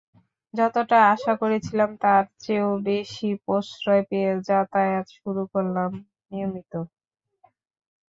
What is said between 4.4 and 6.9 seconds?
যাতায়াত শুরু করলাম নিয়মিত।